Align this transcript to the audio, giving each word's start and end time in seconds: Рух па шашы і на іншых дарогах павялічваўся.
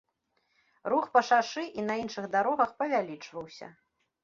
Рух 0.93 1.05
па 1.17 1.21
шашы 1.27 1.63
і 1.81 1.85
на 1.91 1.99
іншых 2.05 2.25
дарогах 2.39 2.75
павялічваўся. 2.83 3.73